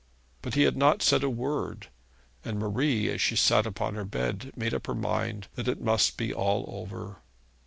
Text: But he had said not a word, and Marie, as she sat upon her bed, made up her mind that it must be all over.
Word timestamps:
But 0.41 0.55
he 0.55 0.63
had 0.63 0.73
said 1.01 1.21
not 1.21 1.23
a 1.23 1.29
word, 1.29 1.89
and 2.43 2.57
Marie, 2.57 3.07
as 3.11 3.21
she 3.21 3.35
sat 3.35 3.67
upon 3.67 3.93
her 3.93 4.03
bed, 4.03 4.51
made 4.55 4.73
up 4.73 4.87
her 4.87 4.95
mind 4.95 5.47
that 5.53 5.67
it 5.67 5.79
must 5.79 6.17
be 6.17 6.33
all 6.33 6.65
over. 6.75 7.17